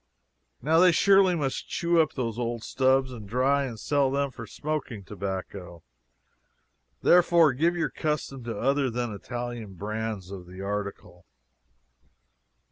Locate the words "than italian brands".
8.89-10.31